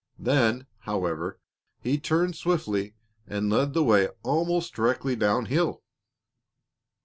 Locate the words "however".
0.79-1.39